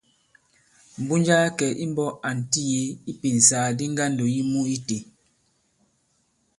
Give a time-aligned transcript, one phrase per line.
[1.01, 4.97] Mbunja a kɛ̀ imbɔ̄k ànti yě ipìnsàgàdi ŋgandò yi mû itē.